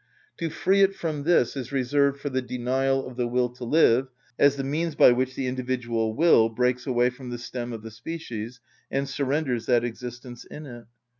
To 0.37 0.49
free 0.49 0.81
it 0.81 0.95
from 0.95 1.25
this 1.25 1.55
is 1.55 1.71
reserved 1.71 2.19
for 2.19 2.29
the 2.31 2.41
denial 2.41 3.05
of 3.07 3.17
the 3.17 3.27
will 3.27 3.49
to 3.49 3.63
live, 3.63 4.07
as 4.39 4.55
the 4.55 4.63
means 4.63 4.95
by 4.95 5.11
which 5.11 5.35
the 5.35 5.45
individual 5.45 6.15
will 6.15 6.49
breaks 6.49 6.87
away 6.87 7.11
from 7.11 7.29
the 7.29 7.37
stem 7.37 7.71
of 7.71 7.83
the 7.83 7.91
species, 7.91 8.59
and 8.89 9.07
surrenders 9.07 9.67
that 9.67 9.83
existence 9.83 10.43
in 10.43 10.65
it. 10.65 10.85